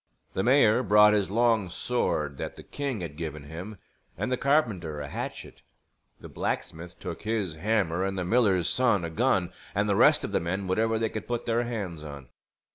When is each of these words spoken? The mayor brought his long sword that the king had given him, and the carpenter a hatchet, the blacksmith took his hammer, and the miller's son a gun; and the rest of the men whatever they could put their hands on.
The 0.33 0.41
mayor 0.41 0.81
brought 0.81 1.13
his 1.13 1.29
long 1.29 1.69
sword 1.69 2.37
that 2.39 2.55
the 2.55 2.63
king 2.63 3.01
had 3.01 3.15
given 3.15 3.43
him, 3.43 3.77
and 4.17 4.31
the 4.31 4.35
carpenter 4.35 4.99
a 4.99 5.07
hatchet, 5.07 5.61
the 6.19 6.27
blacksmith 6.27 6.99
took 6.99 7.21
his 7.21 7.53
hammer, 7.53 8.03
and 8.03 8.17
the 8.17 8.25
miller's 8.25 8.67
son 8.67 9.05
a 9.05 9.11
gun; 9.11 9.53
and 9.75 9.87
the 9.87 9.95
rest 9.95 10.23
of 10.23 10.31
the 10.31 10.39
men 10.39 10.65
whatever 10.65 10.97
they 10.97 11.09
could 11.09 11.27
put 11.27 11.45
their 11.45 11.65
hands 11.65 12.03
on. 12.03 12.29